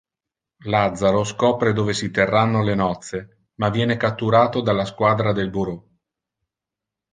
[0.65, 5.97] Lazzaro scopre dove si terranno le nozze, ma viene catturato dalla squadra del Bureau.